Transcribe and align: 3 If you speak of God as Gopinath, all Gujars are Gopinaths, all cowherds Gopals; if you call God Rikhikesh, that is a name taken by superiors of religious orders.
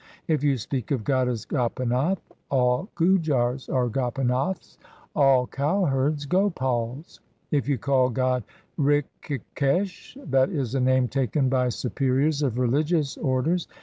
3 0.25 0.33
If 0.33 0.43
you 0.43 0.57
speak 0.57 0.89
of 0.89 1.03
God 1.03 1.27
as 1.27 1.45
Gopinath, 1.45 2.23
all 2.49 2.89
Gujars 2.95 3.69
are 3.71 3.87
Gopinaths, 3.87 4.79
all 5.15 5.45
cowherds 5.45 6.25
Gopals; 6.25 7.19
if 7.51 7.69
you 7.69 7.77
call 7.77 8.09
God 8.09 8.43
Rikhikesh, 8.79 10.17
that 10.31 10.49
is 10.49 10.73
a 10.73 10.79
name 10.79 11.07
taken 11.07 11.49
by 11.49 11.69
superiors 11.69 12.41
of 12.41 12.57
religious 12.57 13.15
orders. 13.17 13.67